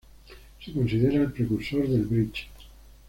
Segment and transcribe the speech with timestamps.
[0.59, 2.49] Se considera el precursor del bridge.